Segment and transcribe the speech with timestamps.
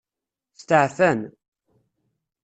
[0.59, 1.19] Steɛfan.